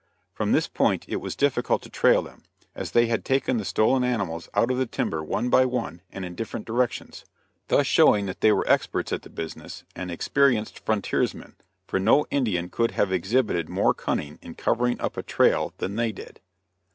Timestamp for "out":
4.55-4.71